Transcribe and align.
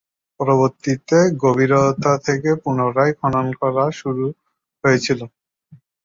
পরবর্তিতে 0.39 1.17
গভীরতা 1.43 2.13
থেকে 2.25 2.49
পুনরায় 2.63 3.13
খনন 3.19 3.47
শুরু 3.91 4.25
করা 4.31 4.39
হয়েছিল। 4.83 5.19